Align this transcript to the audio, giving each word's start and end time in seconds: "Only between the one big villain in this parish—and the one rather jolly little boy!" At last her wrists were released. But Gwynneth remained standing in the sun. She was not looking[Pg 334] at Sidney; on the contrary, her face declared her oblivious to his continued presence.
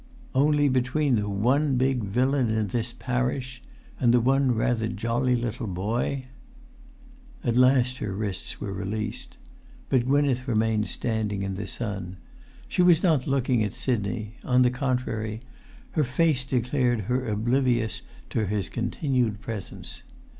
"Only 0.33 0.67
between 0.67 1.15
the 1.15 1.29
one 1.29 1.75
big 1.77 2.01
villain 2.03 2.49
in 2.49 2.69
this 2.69 2.91
parish—and 2.91 4.11
the 4.11 4.19
one 4.19 4.55
rather 4.55 4.87
jolly 4.87 5.35
little 5.35 5.67
boy!" 5.67 6.25
At 7.43 7.55
last 7.55 7.99
her 7.99 8.11
wrists 8.11 8.59
were 8.59 8.73
released. 8.73 9.37
But 9.89 10.07
Gwynneth 10.07 10.47
remained 10.47 10.87
standing 10.87 11.43
in 11.43 11.53
the 11.53 11.67
sun. 11.67 12.17
She 12.67 12.81
was 12.81 13.03
not 13.03 13.25
looking[Pg 13.25 13.37
334] 13.45 13.65
at 13.67 13.73
Sidney; 13.75 14.33
on 14.43 14.63
the 14.63 14.71
contrary, 14.71 15.41
her 15.91 16.03
face 16.03 16.45
declared 16.45 17.01
her 17.01 17.27
oblivious 17.27 18.01
to 18.31 18.47
his 18.47 18.69
continued 18.69 19.39
presence. 19.39 20.01